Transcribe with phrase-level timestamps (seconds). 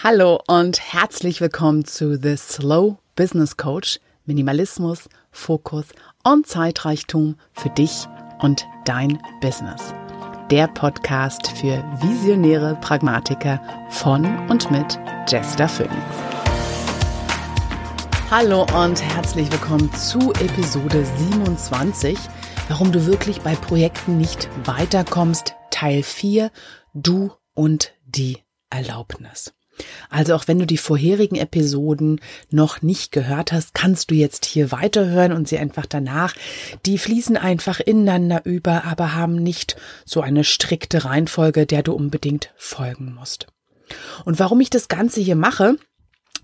[0.00, 3.98] Hallo und herzlich willkommen zu The Slow Business Coach.
[4.26, 5.86] Minimalismus, Fokus
[6.22, 8.06] und Zeitreichtum für dich
[8.38, 9.92] und dein Business.
[10.52, 15.96] Der Podcast für visionäre Pragmatiker von und mit Jester Phoenix.
[18.30, 22.16] Hallo und herzlich willkommen zu Episode 27.
[22.68, 25.56] Warum du wirklich bei Projekten nicht weiterkommst.
[25.72, 26.52] Teil 4.
[26.94, 28.38] Du und die
[28.70, 29.52] Erlaubnis.
[30.10, 34.72] Also auch wenn du die vorherigen Episoden noch nicht gehört hast, kannst du jetzt hier
[34.72, 36.34] weiterhören und sie einfach danach.
[36.86, 42.50] Die fließen einfach ineinander über, aber haben nicht so eine strikte Reihenfolge, der du unbedingt
[42.56, 43.46] folgen musst.
[44.24, 45.76] Und warum ich das Ganze hier mache,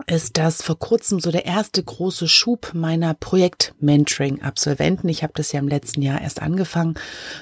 [0.07, 5.09] ist das vor kurzem so der erste große Schub meiner Projekt-Mentoring-Absolventen.
[5.09, 6.95] Ich habe das ja im letzten Jahr erst angefangen,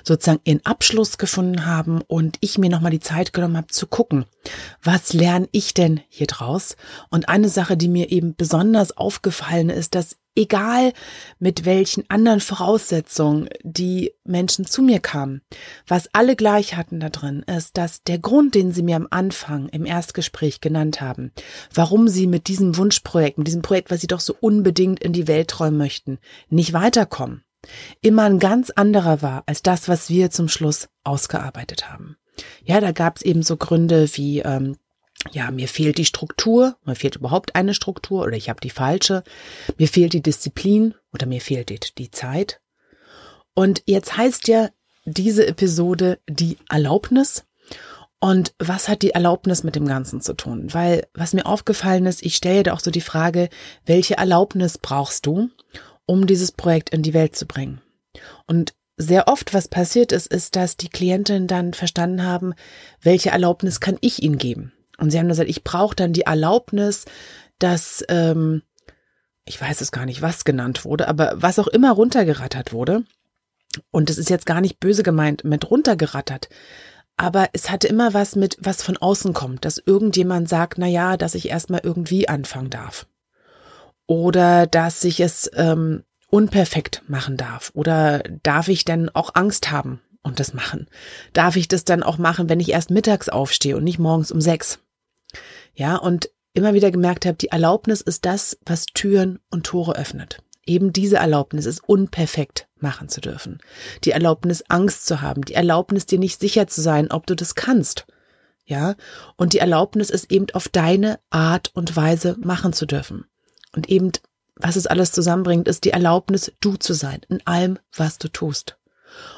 [0.05, 4.27] sozusagen in Abschluss gefunden haben und ich mir nochmal die Zeit genommen habe zu gucken,
[4.83, 6.77] was lerne ich denn hier draus?
[7.11, 10.93] Und eine Sache, die mir eben besonders aufgefallen ist, dass egal
[11.39, 15.43] mit welchen anderen Voraussetzungen die Menschen zu mir kamen,
[15.87, 19.69] was alle gleich hatten da drin, ist, dass der Grund, den sie mir am Anfang
[19.69, 21.33] im Erstgespräch genannt haben,
[21.75, 25.29] warum sie mit diesem Wunschprojekt, mit diesem Projekt, was sie doch so unbedingt in die
[25.29, 27.45] Welt träumen möchten, nicht weiterkommen,
[28.01, 32.17] immer ein ganz anderer war als das, was wir zum Schluss ausgearbeitet haben.
[32.65, 34.77] Ja, da gab es eben so Gründe wie ähm,
[35.31, 39.23] ja, mir fehlt die Struktur, mir fehlt überhaupt eine Struktur oder ich habe die falsche,
[39.79, 42.61] mir fehlt die Disziplin oder mir fehlt die, die Zeit.
[43.55, 44.71] Und jetzt heißt ja
[45.05, 47.45] diese Episode die Erlaubnis.
[48.19, 50.73] Und was hat die Erlaubnis mit dem Ganzen zu tun?
[50.73, 53.49] Weil was mir aufgefallen ist, ich stelle da auch so die Frage,
[53.85, 55.51] welche Erlaubnis brauchst du,
[56.07, 57.81] um dieses Projekt in die Welt zu bringen?
[58.47, 62.55] Und sehr oft, was passiert ist, ist, dass die Klientinnen dann verstanden haben,
[63.01, 64.73] welche Erlaubnis kann ich ihnen geben?
[65.03, 67.07] Und sie haben gesagt, ich brauche dann die Erlaubnis,
[67.59, 68.63] dass, ähm,
[69.45, 73.03] ich weiß es gar nicht, was genannt wurde, aber was auch immer runtergerattert wurde.
[73.91, 76.49] Und das ist jetzt gar nicht böse gemeint mit runtergerattert.
[77.17, 81.17] Aber es hatte immer was mit, was von außen kommt, dass irgendjemand sagt, na ja,
[81.17, 83.09] dass ich erstmal irgendwie anfangen darf.
[84.07, 87.73] Oder dass ich es ähm, unperfekt machen darf.
[87.75, 90.87] Oder darf ich denn auch Angst haben und das machen?
[91.33, 94.41] Darf ich das dann auch machen, wenn ich erst mittags aufstehe und nicht morgens um
[94.41, 94.79] sechs?
[95.75, 100.43] Ja, und immer wieder gemerkt habe, die Erlaubnis ist das, was Türen und Tore öffnet.
[100.65, 103.59] Eben diese Erlaubnis ist unperfekt machen zu dürfen.
[104.05, 105.43] Die Erlaubnis, Angst zu haben.
[105.43, 108.07] Die Erlaubnis, dir nicht sicher zu sein, ob du das kannst.
[108.65, 108.95] Ja,
[109.37, 113.25] und die Erlaubnis ist eben auf deine Art und Weise machen zu dürfen.
[113.75, 114.13] Und eben,
[114.57, 118.79] was es alles zusammenbringt, ist die Erlaubnis, du zu sein in allem, was du tust.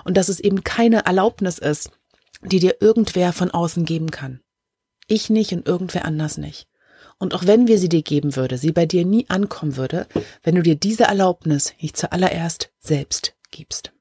[0.04, 1.90] Und dass es eben keine Erlaubnis ist,
[2.42, 4.40] die dir irgendwer von außen geben kann.
[5.06, 6.66] Ich nicht und irgendwer anders nicht.
[7.18, 10.06] Und auch wenn wir sie dir geben würde, sie bei dir nie ankommen würde,
[10.42, 13.92] wenn du dir diese Erlaubnis nicht zuallererst selbst gibst.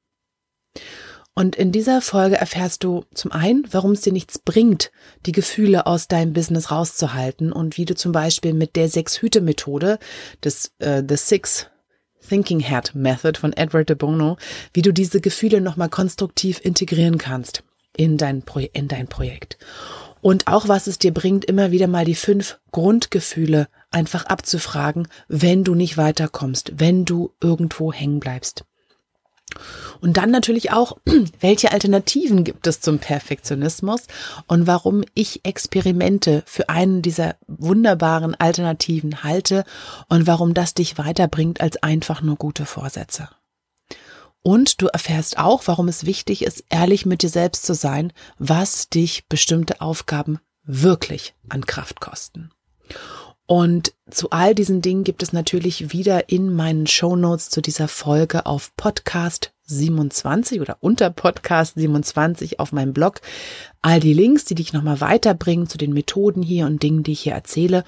[1.36, 4.92] Und in dieser Folge erfährst du zum einen, warum es dir nichts bringt,
[5.26, 9.98] die Gefühle aus deinem Business rauszuhalten und wie du zum Beispiel mit der Sechs-Hüte-Methode,
[10.44, 11.68] des äh, The Six
[12.28, 14.38] Thinking Hat Method von Edward de Bono,
[14.74, 17.64] wie du diese Gefühle nochmal konstruktiv integrieren kannst
[17.98, 19.58] in dein, Pro in dein Projekt
[20.24, 25.64] und auch was es dir bringt, immer wieder mal die fünf Grundgefühle einfach abzufragen, wenn
[25.64, 28.64] du nicht weiterkommst, wenn du irgendwo hängen bleibst.
[30.00, 30.98] Und dann natürlich auch,
[31.42, 34.08] welche Alternativen gibt es zum Perfektionismus
[34.48, 39.66] und warum ich Experimente für einen dieser wunderbaren Alternativen halte
[40.08, 43.28] und warum das dich weiterbringt als einfach nur gute Vorsätze.
[44.44, 48.90] Und du erfährst auch, warum es wichtig ist, ehrlich mit dir selbst zu sein, was
[48.90, 52.52] dich bestimmte Aufgaben wirklich an Kraft kosten.
[53.46, 57.88] Und zu all diesen Dingen gibt es natürlich wieder in meinen Show Notes zu dieser
[57.88, 63.22] Folge auf Podcast 27 oder unter Podcast 27 auf meinem Blog
[63.82, 67.22] all die Links, die dich nochmal weiterbringen zu den Methoden hier und Dingen, die ich
[67.22, 67.84] hier erzähle.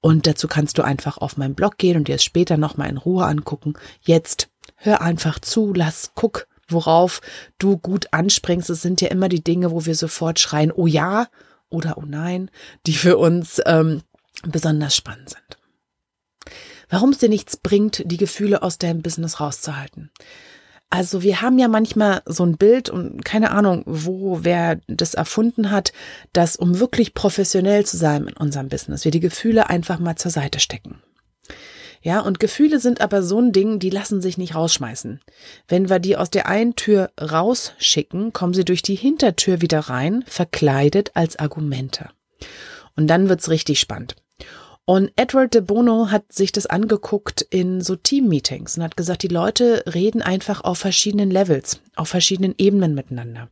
[0.00, 2.98] Und dazu kannst du einfach auf meinen Blog gehen und dir es später nochmal in
[2.98, 3.74] Ruhe angucken.
[4.02, 4.48] Jetzt
[4.84, 7.20] hör einfach zu, lass, guck, worauf
[7.58, 8.70] du gut anspringst.
[8.70, 11.28] Es sind ja immer die Dinge, wo wir sofort schreien, oh ja
[11.68, 12.50] oder oh nein,
[12.86, 14.02] die für uns ähm,
[14.46, 16.54] besonders spannend sind.
[16.88, 20.10] Warum es dir nichts bringt, die Gefühle aus deinem Business rauszuhalten.
[20.90, 25.70] Also wir haben ja manchmal so ein Bild und keine Ahnung, wo wer das erfunden
[25.70, 25.92] hat,
[26.32, 30.30] dass um wirklich professionell zu sein in unserem Business, wir die Gefühle einfach mal zur
[30.30, 31.00] Seite stecken.
[32.04, 35.22] Ja, und Gefühle sind aber so ein Ding, die lassen sich nicht rausschmeißen.
[35.68, 40.22] Wenn wir die aus der einen Tür rausschicken, kommen sie durch die Hintertür wieder rein,
[40.26, 42.10] verkleidet als Argumente.
[42.94, 44.16] Und dann wird's richtig spannend.
[44.86, 49.28] Und Edward de Bono hat sich das angeguckt in so Team-Meetings und hat gesagt, die
[49.28, 53.48] Leute reden einfach auf verschiedenen Levels, auf verschiedenen Ebenen miteinander.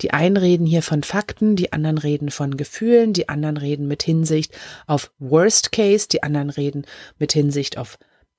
[0.00, 4.02] Die einen reden hier von Fakten, die anderen reden von Gefühlen, die anderen reden mit
[4.02, 4.56] Hinsicht
[4.86, 6.86] auf Worst Case, die anderen reden
[7.18, 7.98] mit Hinsicht auf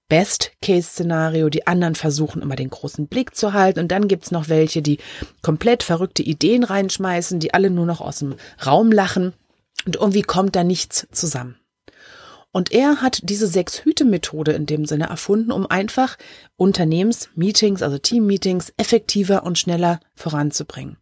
[0.10, 4.82] Best-Case-Szenario, die anderen versuchen immer den großen Blick zu halten und dann gibt's noch welche,
[4.82, 4.98] die
[5.44, 8.36] komplett verrückte Ideen reinschmeißen, die alle nur noch aus dem
[8.66, 9.34] Raum lachen
[9.86, 11.61] und irgendwie kommt da nichts zusammen.
[12.52, 16.18] Und er hat diese Sechs-Hüte-Methode in dem Sinne erfunden, um einfach
[16.58, 20.98] Unternehmensmeetings, also Team-Meetings, effektiver und schneller voranzubringen.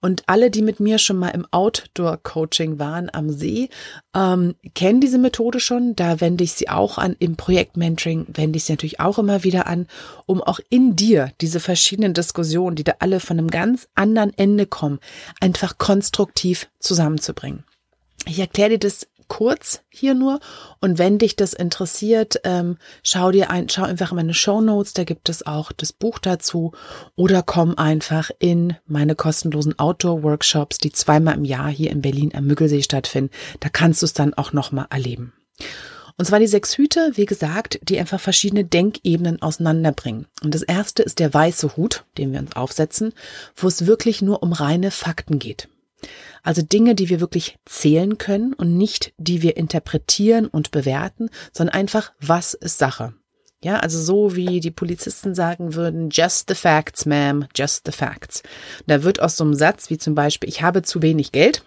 [0.00, 3.70] Und alle, die mit mir schon mal im Outdoor-Coaching waren am See,
[4.14, 5.96] ähm, kennen diese Methode schon.
[5.96, 7.16] Da wende ich sie auch an.
[7.18, 9.86] Im Projektmentoring wende ich sie natürlich auch immer wieder an,
[10.26, 14.66] um auch in dir diese verschiedenen Diskussionen, die da alle von einem ganz anderen Ende
[14.66, 14.98] kommen,
[15.40, 17.64] einfach konstruktiv zusammenzubringen.
[18.26, 20.40] Ich erkläre dir das kurz hier nur.
[20.80, 24.92] Und wenn dich das interessiert, ähm, schau dir ein, schau einfach in meine Show Notes,
[24.92, 26.72] da gibt es auch das Buch dazu.
[27.14, 32.46] Oder komm einfach in meine kostenlosen Outdoor-Workshops, die zweimal im Jahr hier in Berlin am
[32.46, 33.30] Müggelsee stattfinden.
[33.60, 35.32] Da kannst du es dann auch nochmal erleben.
[36.18, 40.26] Und zwar die sechs Hüte, wie gesagt, die einfach verschiedene Denkebenen auseinanderbringen.
[40.42, 43.12] Und das erste ist der weiße Hut, den wir uns aufsetzen,
[43.54, 45.68] wo es wirklich nur um reine Fakten geht.
[46.46, 51.74] Also Dinge, die wir wirklich zählen können und nicht, die wir interpretieren und bewerten, sondern
[51.74, 53.14] einfach, was ist Sache?
[53.64, 58.44] Ja, also so wie die Polizisten sagen würden, just the facts, ma'am, just the facts.
[58.86, 61.64] Da wird aus so einem Satz wie zum Beispiel, ich habe zu wenig Geld,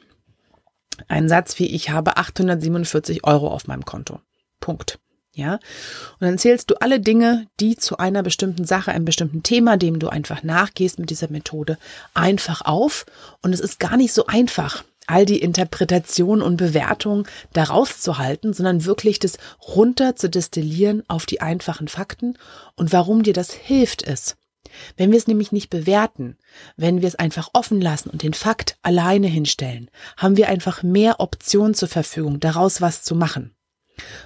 [1.10, 4.22] ein Satz wie, ich habe 847 Euro auf meinem Konto.
[4.62, 4.98] Punkt.
[5.40, 5.54] Ja.
[5.54, 10.00] Und dann zählst du alle Dinge, die zu einer bestimmten Sache, einem bestimmten Thema, dem
[10.00, 11.78] du einfach nachgehst mit dieser Methode,
[12.14, 13.06] einfach auf.
[13.42, 18.54] Und es ist gar nicht so einfach, all die Interpretation und Bewertung daraus zu halten,
[18.54, 19.38] sondern wirklich das
[19.68, 22.38] runter zu destillieren auf die einfachen Fakten
[22.76, 24.38] und warum dir das hilft ist.
[24.98, 26.38] Wenn wir es nämlich nicht bewerten,
[26.78, 31.20] wenn wir es einfach offen lassen und den Fakt alleine hinstellen, haben wir einfach mehr
[31.20, 33.56] Optionen zur Verfügung, daraus was zu machen.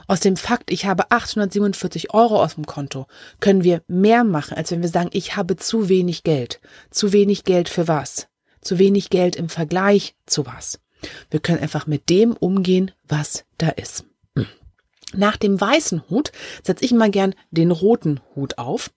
[0.07, 3.07] Aus dem Fakt, ich habe 847 Euro aus dem Konto,
[3.39, 6.61] können wir mehr machen, als wenn wir sagen, ich habe zu wenig Geld.
[6.89, 8.27] Zu wenig Geld für was?
[8.61, 10.79] Zu wenig Geld im Vergleich zu was?
[11.29, 14.05] Wir können einfach mit dem umgehen, was da ist.
[15.15, 16.31] Nach dem weißen Hut
[16.63, 18.91] setze ich mal gern den roten Hut auf.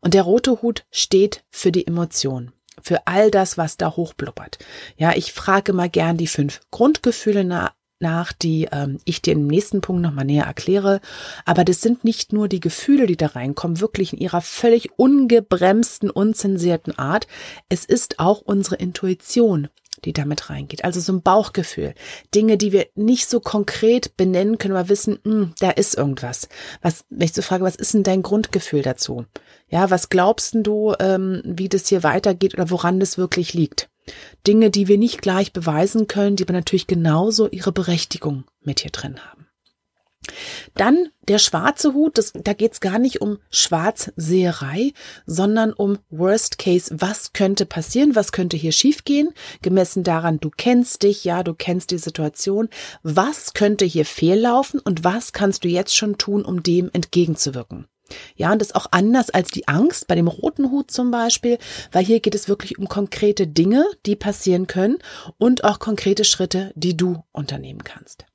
[0.00, 4.58] Und der rote Hut steht für die Emotion für all das, was da hochblubbert.
[4.96, 9.46] Ja, ich frage mal gern die fünf Grundgefühle nach, nach, die ähm, ich dir im
[9.46, 11.00] nächsten Punkt nochmal näher erkläre.
[11.44, 16.10] Aber das sind nicht nur die Gefühle, die da reinkommen, wirklich in ihrer völlig ungebremsten,
[16.10, 17.26] unzensierten Art.
[17.68, 19.68] Es ist auch unsere Intuition,
[20.04, 20.84] die damit reingeht.
[20.84, 21.94] Also so ein Bauchgefühl.
[22.34, 26.48] Dinge, die wir nicht so konkret benennen können, aber wissen, mh, hm, da ist irgendwas.
[26.82, 29.26] Was, wenn ich so frage, was ist denn dein Grundgefühl dazu?
[29.68, 33.88] Ja, was glaubst du, ähm, wie das hier weitergeht oder woran das wirklich liegt?
[34.46, 38.90] Dinge, die wir nicht gleich beweisen können, die aber natürlich genauso ihre Berechtigung mit hier
[38.90, 39.39] drin haben.
[40.74, 44.92] Dann der schwarze Hut, das, da geht es gar nicht um Schwarzseherei,
[45.26, 46.94] sondern um Worst Case.
[46.98, 48.14] Was könnte passieren?
[48.14, 49.32] Was könnte hier schiefgehen?
[49.62, 52.68] Gemessen daran, du kennst dich, ja, du kennst die Situation.
[53.02, 57.86] Was könnte hier fehllaufen und was kannst du jetzt schon tun, um dem entgegenzuwirken?
[58.36, 61.58] Ja, und das ist auch anders als die Angst bei dem roten Hut zum Beispiel,
[61.92, 64.98] weil hier geht es wirklich um konkrete Dinge, die passieren können
[65.38, 68.26] und auch konkrete Schritte, die du unternehmen kannst.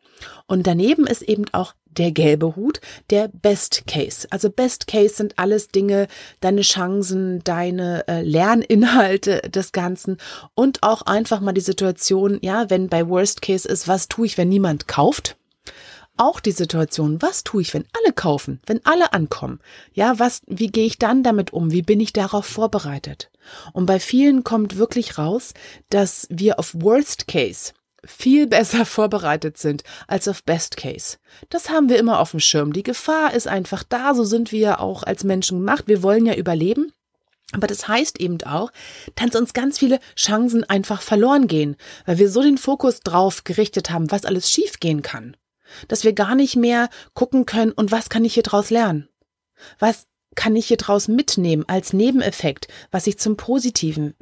[0.47, 4.27] Und daneben ist eben auch der gelbe Hut, der Best Case.
[4.29, 6.07] Also Best Case sind alles Dinge,
[6.39, 10.17] deine Chancen, deine äh, Lerninhalte des Ganzen
[10.53, 14.37] und auch einfach mal die Situation, ja, wenn bei Worst Case ist, was tue ich,
[14.37, 15.37] wenn niemand kauft?
[16.17, 19.59] auch die Situation, was tue ich, wenn alle kaufen, wenn alle ankommen?
[19.93, 21.71] Ja, was, wie gehe ich dann damit um?
[21.71, 23.29] Wie bin ich darauf vorbereitet?
[23.73, 25.53] Und bei vielen kommt wirklich raus,
[25.89, 27.73] dass wir auf Worst Case
[28.05, 31.17] viel besser vorbereitet sind als auf Best Case.
[31.49, 32.73] Das haben wir immer auf dem Schirm.
[32.73, 35.85] Die Gefahr ist einfach da, so sind wir auch als Menschen gemacht.
[35.87, 36.91] Wir wollen ja überleben.
[37.51, 38.71] Aber das heißt eben auch,
[39.15, 43.91] dass uns ganz viele Chancen einfach verloren gehen, weil wir so den Fokus drauf gerichtet
[43.91, 45.37] haben, was alles schiefgehen kann
[45.87, 49.09] dass wir gar nicht mehr gucken können, und was kann ich hier draus lernen?
[49.79, 54.15] Was kann ich hier draus mitnehmen als Nebeneffekt, was ich zum Positiven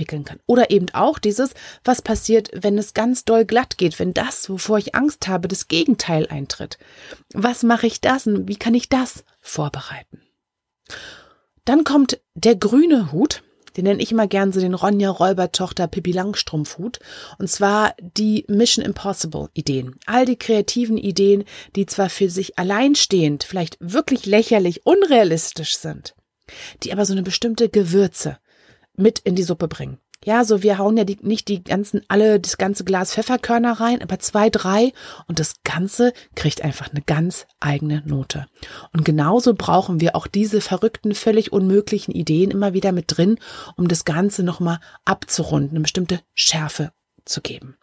[0.00, 0.40] wickeln kann?
[0.46, 1.54] Oder eben auch dieses,
[1.84, 5.68] was passiert, wenn es ganz doll glatt geht, wenn das, wovor ich Angst habe, das
[5.68, 6.78] Gegenteil eintritt?
[7.32, 10.20] Was mache ich das und wie kann ich das vorbereiten?
[11.64, 13.44] Dann kommt der grüne Hut,
[13.76, 16.98] Den nenne ich immer gern so den Ronja Räubertochter Pippi Langstrumpfhut.
[17.38, 19.96] Und zwar die Mission Impossible Ideen.
[20.06, 21.44] All die kreativen Ideen,
[21.76, 26.14] die zwar für sich alleinstehend vielleicht wirklich lächerlich unrealistisch sind,
[26.82, 28.38] die aber so eine bestimmte Gewürze
[29.00, 29.98] mit in die Suppe bringen.
[30.22, 34.02] Ja, so wir hauen ja die, nicht die ganzen, alle, das ganze Glas Pfefferkörner rein,
[34.02, 34.92] aber zwei, drei
[35.28, 38.46] und das Ganze kriegt einfach eine ganz eigene Note.
[38.92, 43.38] Und genauso brauchen wir auch diese verrückten, völlig unmöglichen Ideen immer wieder mit drin,
[43.76, 46.92] um das Ganze nochmal abzurunden, eine bestimmte Schärfe
[47.24, 47.78] zu geben.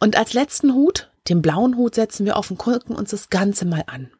[0.00, 3.64] Und als letzten Hut, den blauen Hut, setzen wir auf und gucken uns das Ganze
[3.64, 4.10] mal an.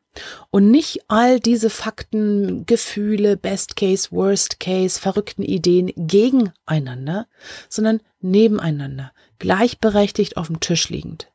[0.50, 7.28] Und nicht all diese Fakten, Gefühle, Best Case, Worst Case, verrückten Ideen gegeneinander,
[7.68, 11.30] sondern nebeneinander, gleichberechtigt auf dem Tisch liegend.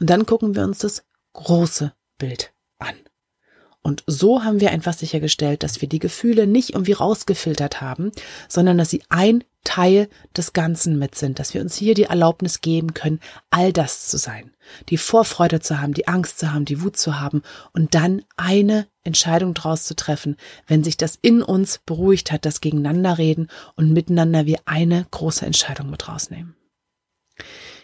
[0.00, 1.04] Und dann gucken wir uns das
[1.34, 2.96] große Bild an.
[3.86, 8.10] Und so haben wir einfach sichergestellt, dass wir die Gefühle nicht irgendwie rausgefiltert haben,
[8.48, 12.60] sondern dass sie ein Teil des Ganzen mit sind, dass wir uns hier die Erlaubnis
[12.60, 14.50] geben können, all das zu sein,
[14.88, 17.42] die Vorfreude zu haben, die Angst zu haben, die Wut zu haben
[17.74, 22.60] und dann eine Entscheidung draus zu treffen, wenn sich das in uns beruhigt hat, das
[22.60, 26.56] Gegeneinanderreden und miteinander wir eine große Entscheidung mit rausnehmen.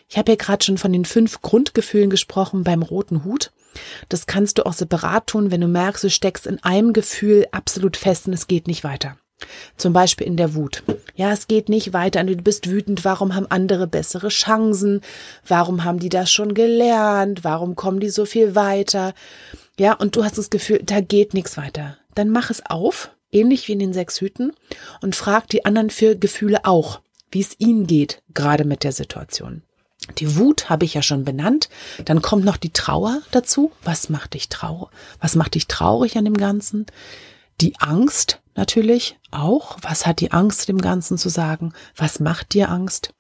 [0.09, 3.53] Ich habe ja gerade schon von den fünf Grundgefühlen gesprochen beim roten Hut.
[4.09, 7.97] Das kannst du auch separat tun, wenn du merkst, du steckst in einem Gefühl absolut
[7.97, 9.17] fest und es geht nicht weiter.
[9.77, 10.83] Zum Beispiel in der Wut.
[11.15, 12.23] Ja, es geht nicht weiter.
[12.25, 13.05] Du bist wütend.
[13.05, 15.01] Warum haben andere bessere Chancen?
[15.47, 17.45] Warum haben die das schon gelernt?
[17.45, 19.15] Warum kommen die so viel weiter?
[19.79, 21.97] Ja, und du hast das Gefühl, da geht nichts weiter.
[22.15, 24.53] Dann mach es auf, ähnlich wie in den sechs Hüten,
[25.01, 27.01] und frag die anderen für Gefühle auch,
[27.31, 29.63] wie es ihnen geht, gerade mit der Situation.
[30.19, 31.69] Die Wut habe ich ja schon benannt.
[32.05, 33.73] Dann kommt noch die Trauer dazu.
[33.83, 34.91] Was macht dich traurig?
[35.21, 36.87] Was macht dich traurig an dem Ganzen?
[37.61, 39.77] Die Angst natürlich auch.
[39.83, 41.73] Was hat die Angst dem Ganzen zu sagen?
[41.97, 43.15] Was macht dir Angst?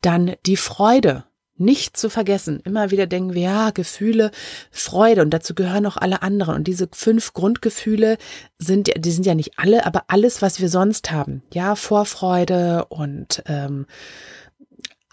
[0.00, 1.24] Dann die Freude.
[1.58, 2.60] Nicht zu vergessen.
[2.64, 4.30] Immer wieder denken wir, ja, Gefühle,
[4.70, 6.56] Freude und dazu gehören auch alle anderen.
[6.56, 8.16] Und diese fünf Grundgefühle
[8.58, 11.42] sind, die sind ja nicht alle, aber alles, was wir sonst haben.
[11.52, 13.86] Ja, Vorfreude und ähm,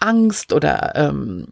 [0.00, 1.46] Angst oder ähm,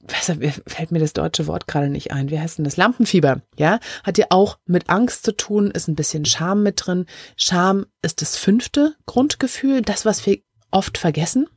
[0.00, 0.26] was,
[0.66, 2.30] fällt mir das deutsche Wort gerade nicht ein.
[2.30, 2.76] Wie heißt denn das?
[2.76, 3.78] Lampenfieber, ja?
[4.02, 7.06] Hat ja auch mit Angst zu tun, ist ein bisschen Scham mit drin.
[7.36, 10.38] Scham ist das fünfte Grundgefühl, das, was wir
[10.70, 11.48] oft vergessen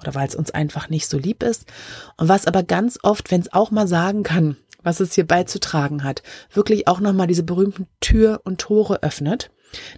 [0.00, 1.66] oder weil es uns einfach nicht so lieb ist.
[2.16, 6.02] Und was aber ganz oft, wenn es auch mal sagen kann, was es hier beizutragen
[6.02, 9.50] hat, wirklich auch nochmal diese berühmten Tür und Tore öffnet,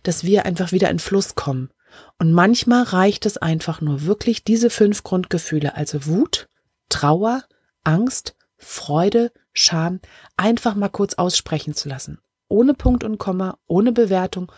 [0.02, 1.70] dass wir einfach wieder in Fluss kommen.
[2.18, 6.48] Und manchmal reicht es einfach nur wirklich diese fünf Grundgefühle, also Wut,
[6.88, 7.44] Trauer,
[7.82, 10.00] Angst, Freude, Scham
[10.36, 12.18] einfach mal kurz aussprechen zu lassen.
[12.48, 14.50] Ohne Punkt und Komma, ohne Bewertung,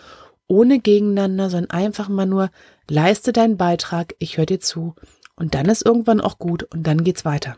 [0.49, 2.51] ohne Gegeneinander, sondern einfach mal nur
[2.89, 4.95] leiste deinen Beitrag, ich höre dir zu
[5.35, 7.57] und dann ist irgendwann auch gut und dann geht's weiter.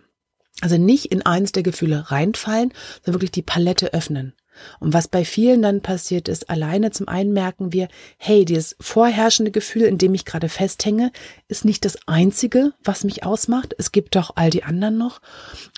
[0.60, 2.72] Also nicht in eins der Gefühle reinfallen,
[3.04, 4.34] sondern wirklich die Palette öffnen.
[4.80, 9.50] Und was bei vielen dann passiert ist, alleine zum einen merken wir, hey, dieses vorherrschende
[9.50, 11.12] Gefühl, in dem ich gerade festhänge,
[11.48, 13.74] ist nicht das einzige, was mich ausmacht.
[13.78, 15.20] Es gibt doch all die anderen noch.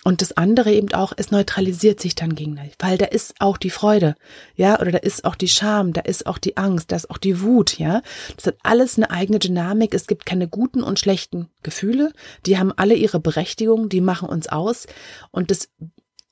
[0.04, 3.70] Und das andere eben auch, es neutralisiert sich dann gegenseitig, weil da ist auch die
[3.70, 4.14] Freude,
[4.56, 7.18] ja, oder da ist auch die Scham, da ist auch die Angst, da ist auch
[7.18, 8.02] die Wut, ja.
[8.36, 9.94] Das hat alles eine eigene Dynamik.
[9.94, 12.12] Es gibt keine guten und schlechten Gefühle.
[12.46, 14.86] Die haben alle ihre Berechtigung, die machen uns aus.
[15.30, 15.68] Und das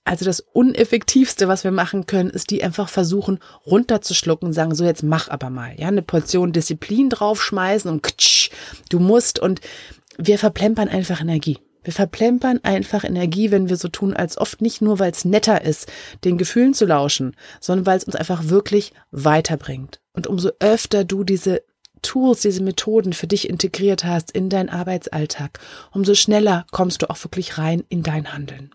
[0.09, 4.85] also das Uneffektivste, was wir machen können, ist die einfach versuchen runterzuschlucken und sagen, so
[4.85, 8.51] jetzt mach aber mal, ja, eine Portion Disziplin draufschmeißen und ktsch,
[8.89, 9.61] du musst und
[10.17, 11.59] wir verplempern einfach Energie.
[11.85, 15.63] Wir verplempern einfach Energie, wenn wir so tun, als oft nicht nur, weil es netter
[15.63, 15.91] ist,
[16.25, 20.01] den Gefühlen zu lauschen, sondern weil es uns einfach wirklich weiterbringt.
[20.13, 21.63] Und umso öfter du diese
[22.03, 25.61] Tools, diese Methoden für dich integriert hast in deinen Arbeitsalltag,
[25.93, 28.71] umso schneller kommst du auch wirklich rein in dein Handeln.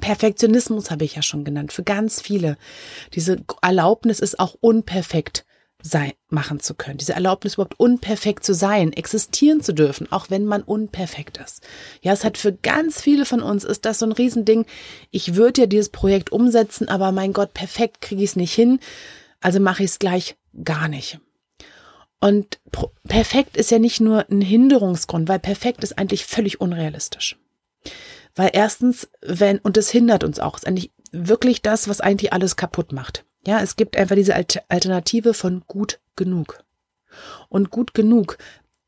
[0.00, 2.56] Perfektionismus habe ich ja schon genannt, für ganz viele.
[3.14, 5.44] Diese Erlaubnis ist auch unperfekt
[5.82, 6.98] sein, machen zu können.
[6.98, 11.66] Diese Erlaubnis überhaupt unperfekt zu sein, existieren zu dürfen, auch wenn man unperfekt ist.
[12.02, 14.66] Ja, es hat für ganz viele von uns ist das so ein Riesending.
[15.10, 18.80] Ich würde ja dieses Projekt umsetzen, aber mein Gott, perfekt kriege ich es nicht hin.
[19.40, 21.18] Also mache ich es gleich gar nicht.
[22.20, 22.60] Und
[23.08, 27.38] perfekt ist ja nicht nur ein Hinderungsgrund, weil perfekt ist eigentlich völlig unrealistisch.
[28.40, 32.56] Weil erstens, wenn, und das hindert uns auch, ist eigentlich wirklich das, was eigentlich alles
[32.56, 33.26] kaputt macht.
[33.46, 36.64] Ja, es gibt einfach diese Alternative von gut genug.
[37.50, 38.38] Und gut genug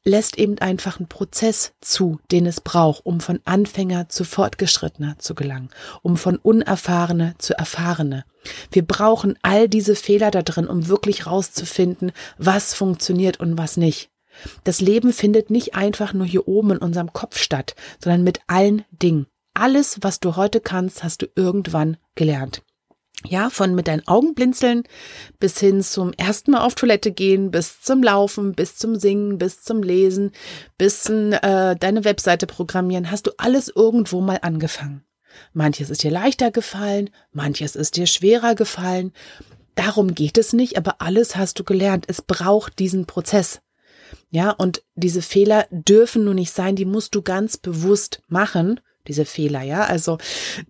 [0.04, 5.34] lässt eben einfach einen Prozess zu, den es braucht, um von Anfänger zu Fortgeschrittener zu
[5.34, 5.68] gelangen,
[6.00, 8.24] um von Unerfahrene zu Erfahrene.
[8.70, 14.08] Wir brauchen all diese Fehler da drin, um wirklich rauszufinden, was funktioniert und was nicht.
[14.64, 18.86] Das Leben findet nicht einfach nur hier oben in unserem Kopf statt, sondern mit allen
[18.90, 19.26] Dingen.
[19.54, 22.62] Alles, was du heute kannst, hast du irgendwann gelernt.
[23.24, 24.82] Ja, von mit deinen Augen blinzeln
[25.38, 29.62] bis hin zum ersten Mal auf Toilette gehen, bis zum Laufen, bis zum Singen, bis
[29.62, 30.32] zum Lesen,
[30.76, 35.04] bis äh, deine Webseite programmieren, hast du alles irgendwo mal angefangen.
[35.52, 39.12] Manches ist dir leichter gefallen, manches ist dir schwerer gefallen.
[39.74, 42.04] Darum geht es nicht, aber alles hast du gelernt.
[42.08, 43.60] Es braucht diesen Prozess.
[44.30, 49.24] Ja, und diese Fehler dürfen nur nicht sein, die musst du ganz bewusst machen diese
[49.24, 50.18] Fehler, ja, also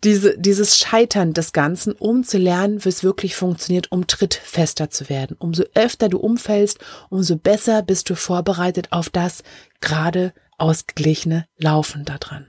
[0.04, 5.08] diese, dieses Scheitern des Ganzen, um zu lernen, wie es wirklich funktioniert, um trittfester zu
[5.08, 5.36] werden.
[5.38, 6.78] Umso öfter du umfällst,
[7.10, 9.42] umso besser bist du vorbereitet auf das
[9.80, 12.46] gerade ausgeglichene Laufen da dran.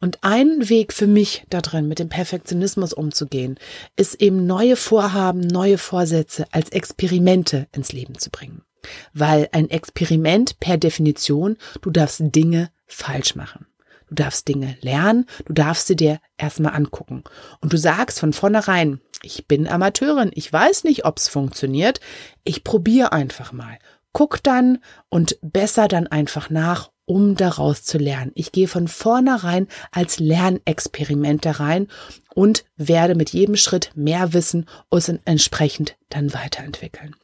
[0.00, 3.58] Und ein Weg für mich da drin, mit dem Perfektionismus umzugehen,
[3.96, 8.62] ist eben neue Vorhaben, neue Vorsätze als Experimente ins Leben zu bringen.
[9.14, 13.66] Weil ein Experiment per Definition, du darfst Dinge falsch machen.
[14.12, 17.24] Du darfst Dinge lernen, du darfst sie dir erstmal angucken.
[17.62, 21.98] Und du sagst von vornherein, ich bin Amateurin, ich weiß nicht, ob's funktioniert,
[22.44, 23.78] ich probiere einfach mal.
[24.12, 28.32] Guck dann und besser dann einfach nach, um daraus zu lernen.
[28.34, 31.88] Ich gehe von vornherein als Lernexperiment da rein
[32.34, 37.16] und werde mit jedem Schritt mehr wissen und entsprechend dann weiterentwickeln.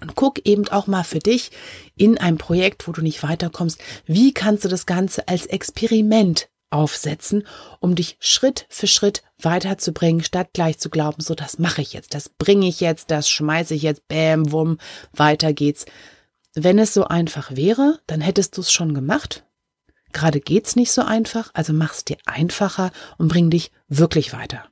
[0.00, 1.50] Und guck eben auch mal für dich
[1.96, 7.46] in einem Projekt, wo du nicht weiterkommst, wie kannst du das Ganze als Experiment aufsetzen,
[7.80, 12.14] um dich Schritt für Schritt weiterzubringen, statt gleich zu glauben, so das mache ich jetzt,
[12.14, 14.78] das bringe ich jetzt, das schmeiße ich jetzt, bäm, wumm,
[15.12, 15.86] weiter geht's.
[16.54, 19.44] Wenn es so einfach wäre, dann hättest du es schon gemacht.
[20.12, 24.64] Gerade geht's nicht so einfach, also mach's dir einfacher und bring dich wirklich weiter.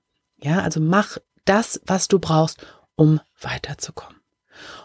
[0.43, 2.64] Ja, also mach das, was du brauchst,
[2.97, 4.24] um weiterzukommen.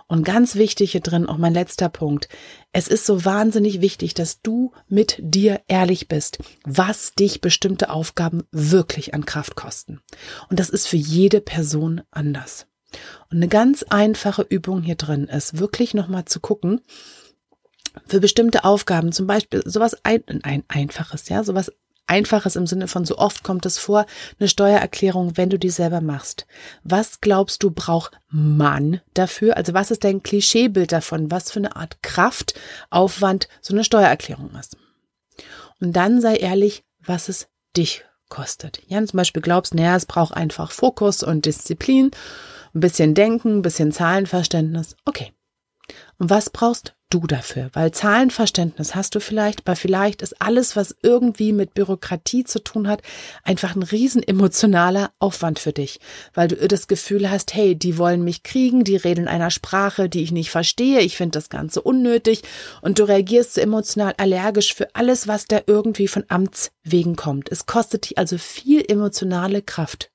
[0.10, 2.30] Und ganz wichtig hier drin, auch mein letzter Punkt.
[2.74, 8.44] Es ist so wahnsinnig wichtig, dass du mit dir ehrlich bist, was dich bestimmte Aufgaben
[8.52, 10.02] wirklich an Kraft kosten.
[10.50, 12.66] Und das ist für jede Person anders.
[13.30, 16.82] Und eine ganz einfache Übung hier drin ist, wirklich nochmal zu gucken,
[18.08, 21.72] für bestimmte Aufgaben, zum Beispiel sowas ein, ein einfaches, ja, sowas
[22.10, 24.06] Einfaches im Sinne von so oft kommt es vor,
[24.40, 26.46] eine Steuererklärung, wenn du die selber machst.
[26.84, 29.58] Was glaubst du, braucht man dafür?
[29.58, 31.32] Also was ist dein Klischeebild davon?
[31.32, 34.78] Was für eine Art Kraft, Aufwand so eine Steuererklärung ist?
[35.80, 38.82] Und dann sei ehrlich, was es dich kostet.
[38.88, 42.12] Ja, zum Beispiel glaubst, naja, es braucht einfach Fokus und Disziplin,
[42.74, 44.96] ein bisschen Denken, ein bisschen Zahlenverständnis.
[45.06, 45.34] Okay.
[46.20, 47.70] Und was brauchst du dafür?
[47.72, 52.90] Weil Zahlenverständnis hast du vielleicht, aber vielleicht ist alles, was irgendwie mit Bürokratie zu tun
[52.90, 53.02] hat,
[53.44, 56.02] einfach ein riesen emotionaler Aufwand für dich,
[56.34, 60.10] weil du das Gefühl hast, hey, die wollen mich kriegen, die reden in einer Sprache,
[60.10, 62.44] die ich nicht verstehe, ich finde das Ganze unnötig
[62.82, 67.50] und du reagierst so emotional allergisch für alles, was da irgendwie von Amts wegen kommt.
[67.50, 70.12] Es kostet dich also viel emotionale Kraft.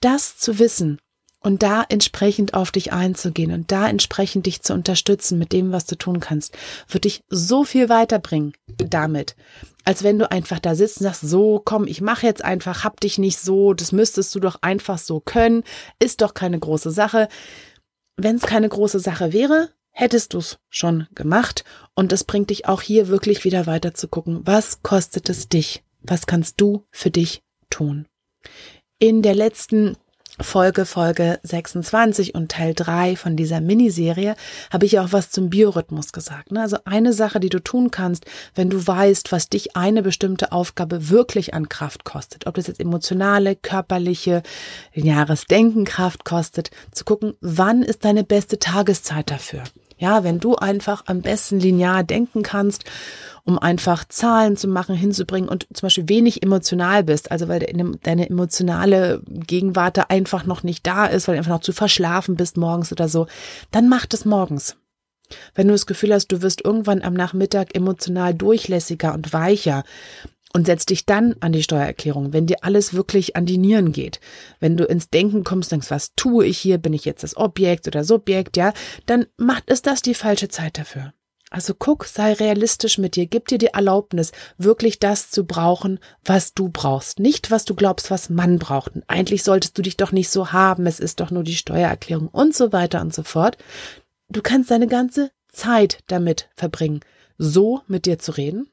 [0.00, 0.98] Das zu wissen
[1.42, 5.86] und da entsprechend auf dich einzugehen und da entsprechend dich zu unterstützen mit dem, was
[5.86, 6.56] du tun kannst,
[6.88, 9.36] wird dich so viel weiterbringen damit,
[9.84, 13.00] als wenn du einfach da sitzt und sagst, so, komm, ich mache jetzt einfach, hab
[13.00, 15.64] dich nicht so, das müsstest du doch einfach so können,
[15.98, 17.28] ist doch keine große Sache.
[18.16, 22.66] Wenn es keine große Sache wäre, hättest du es schon gemacht und es bringt dich
[22.66, 25.82] auch hier wirklich wieder weiter zu gucken, was kostet es dich?
[26.00, 28.06] Was kannst du für dich tun?
[28.98, 29.96] In der letzten
[30.42, 34.34] Folge, Folge 26 und Teil 3 von dieser Miniserie
[34.72, 36.52] habe ich auch was zum Biorhythmus gesagt.
[36.52, 36.60] Ne?
[36.60, 41.08] Also eine Sache, die du tun kannst, wenn du weißt, was dich eine bestimmte Aufgabe
[41.10, 44.42] wirklich an Kraft kostet, ob das jetzt emotionale, körperliche,
[44.94, 49.64] lineares Denken Kraft kostet, zu gucken, wann ist deine beste Tageszeit dafür.
[50.02, 52.82] Ja, wenn du einfach am besten linear denken kannst,
[53.44, 58.28] um einfach Zahlen zu machen, hinzubringen und zum Beispiel wenig emotional bist, also weil deine
[58.28, 62.90] emotionale Gegenwart einfach noch nicht da ist, weil du einfach noch zu verschlafen bist morgens
[62.90, 63.28] oder so,
[63.70, 64.76] dann mach das morgens.
[65.54, 69.84] Wenn du das Gefühl hast, du wirst irgendwann am Nachmittag emotional durchlässiger und weicher,
[70.52, 74.20] und setz dich dann an die Steuererklärung, wenn dir alles wirklich an die Nieren geht.
[74.60, 76.78] Wenn du ins Denken kommst, denkst, was tue ich hier?
[76.78, 78.56] Bin ich jetzt das Objekt oder Subjekt?
[78.56, 78.72] Ja,
[79.06, 81.12] dann macht es das die falsche Zeit dafür.
[81.52, 86.54] Also guck, sei realistisch mit dir, gib dir die Erlaubnis, wirklich das zu brauchen, was
[86.54, 87.18] du brauchst.
[87.18, 88.94] Nicht, was du glaubst, was man braucht.
[88.94, 92.28] Und eigentlich solltest du dich doch nicht so haben, es ist doch nur die Steuererklärung
[92.28, 93.58] und so weiter und so fort.
[94.30, 97.00] Du kannst deine ganze Zeit damit verbringen,
[97.36, 98.71] so mit dir zu reden,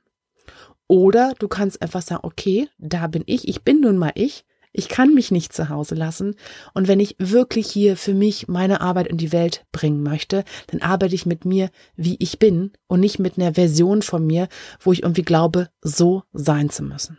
[0.90, 4.88] oder du kannst einfach sagen, okay, da bin ich, ich bin nun mal ich, Ich
[4.88, 6.36] kann mich nicht zu Hause lassen.
[6.74, 10.82] Und wenn ich wirklich hier für mich meine Arbeit in die Welt bringen möchte, dann
[10.82, 14.48] arbeite ich mit mir, wie ich bin und nicht mit einer Version von mir,
[14.80, 17.18] wo ich irgendwie glaube, so sein zu müssen.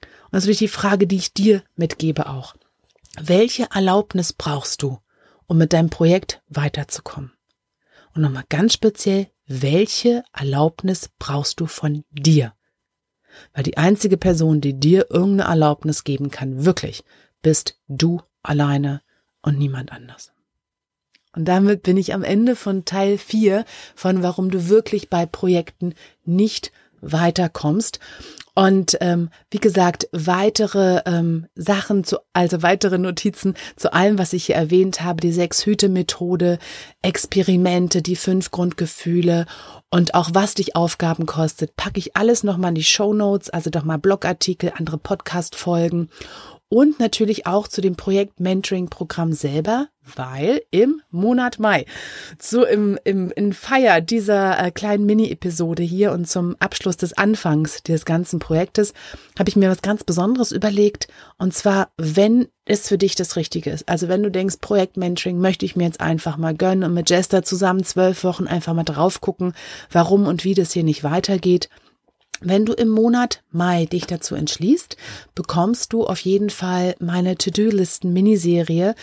[0.00, 2.56] Und das ist die Frage, die ich dir mitgebe auch.
[3.20, 4.98] Welche Erlaubnis brauchst du,
[5.46, 7.32] um mit deinem Projekt weiterzukommen?
[8.14, 12.54] Und nochmal ganz speziell, welche Erlaubnis brauchst du von dir?
[13.52, 17.04] Weil die einzige Person, die dir irgendeine Erlaubnis geben kann, wirklich,
[17.42, 19.02] bist du alleine
[19.42, 20.32] und niemand anders.
[21.34, 25.94] Und damit bin ich am Ende von Teil 4 von warum du wirklich bei Projekten
[26.24, 26.72] nicht
[27.02, 28.00] weiterkommst.
[28.58, 34.46] Und ähm, wie gesagt, weitere ähm, Sachen zu, also weitere Notizen zu allem, was ich
[34.46, 36.58] hier erwähnt habe, die Sechs-Hüte-Methode,
[37.02, 39.44] Experimente, die fünf Grundgefühle
[39.90, 43.68] und auch was dich Aufgaben kostet, packe ich alles nochmal in die Show Notes, also
[43.68, 46.08] doch mal Blogartikel, andere Podcast-Folgen
[46.68, 51.86] und natürlich auch zu dem Projekt Mentoring Programm selber, weil im Monat Mai,
[52.40, 57.82] so im, im in Feier dieser äh, kleinen Mini-Episode hier und zum Abschluss des Anfangs
[57.84, 58.94] des ganzen Projektes,
[59.38, 61.06] habe ich mir was ganz Besonderes überlegt.
[61.38, 63.88] Und zwar, wenn es für dich das Richtige ist.
[63.88, 67.10] Also wenn du denkst, Projekt Mentoring möchte ich mir jetzt einfach mal gönnen und mit
[67.10, 69.54] Jester zusammen zwölf Wochen einfach mal drauf gucken,
[69.92, 71.68] warum und wie das hier nicht weitergeht
[72.40, 74.96] wenn du im Monat Mai dich dazu entschließt,
[75.34, 78.94] bekommst du auf jeden Fall meine To-Do-Listen-Miniserie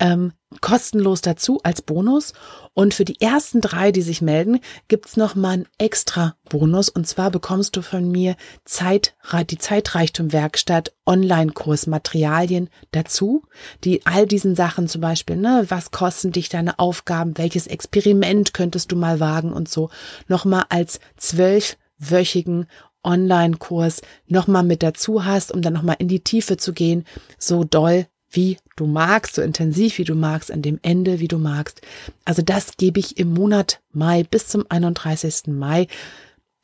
[0.00, 2.32] ähm, kostenlos dazu als Bonus.
[2.72, 6.88] Und für die ersten drei, die sich melden, gibt's noch mal einen extra Bonus.
[6.88, 9.16] Und zwar bekommst du von mir Zeit,
[9.50, 13.42] die Zeitreichtum-Werkstatt Online-Kurs-Materialien dazu,
[13.84, 18.92] die all diesen Sachen zum Beispiel, ne, was kosten dich deine Aufgaben, welches Experiment könntest
[18.92, 19.90] du mal wagen und so,
[20.28, 22.66] noch mal als zwölf wöchigen
[23.04, 27.04] Online-Kurs nochmal mit dazu hast, um dann nochmal in die Tiefe zu gehen,
[27.38, 31.38] so doll wie du magst, so intensiv wie du magst, an dem Ende wie du
[31.38, 31.80] magst.
[32.24, 35.46] Also das gebe ich im Monat Mai bis zum 31.
[35.46, 35.86] Mai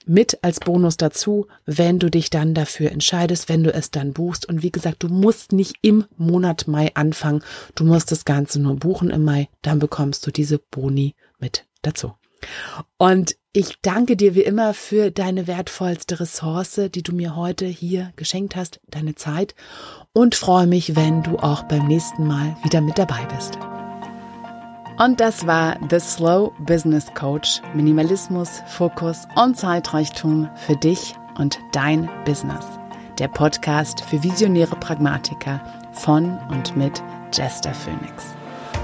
[0.07, 4.47] mit als Bonus dazu, wenn du dich dann dafür entscheidest, wenn du es dann buchst.
[4.47, 7.43] Und wie gesagt, du musst nicht im Monat Mai anfangen.
[7.75, 12.13] Du musst das Ganze nur buchen im Mai, dann bekommst du diese Boni mit dazu.
[12.99, 18.13] Und ich danke dir wie immer für deine wertvollste Ressource, die du mir heute hier
[18.17, 19.55] geschenkt hast, deine Zeit
[20.13, 23.59] und freue mich, wenn du auch beim nächsten Mal wieder mit dabei bist.
[24.99, 27.61] Und das war The Slow Business Coach.
[27.75, 32.65] Minimalismus, Fokus und Zeitreichtum für dich und dein Business.
[33.19, 35.61] Der Podcast für visionäre Pragmatiker
[35.93, 37.03] von und mit
[37.33, 38.25] Jester Phoenix.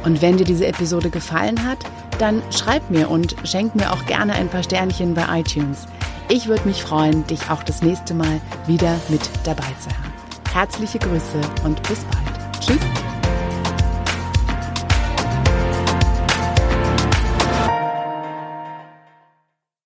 [0.05, 1.79] Und wenn dir diese Episode gefallen hat,
[2.21, 5.87] dann schreib mir und schenk mir auch gerne ein paar Sternchen bei iTunes.
[6.29, 10.13] Ich würde mich freuen, dich auch das nächste Mal wieder mit dabei zu haben.
[10.53, 12.61] Herzliche Grüße und bis bald.
[12.61, 13.10] Tschüss.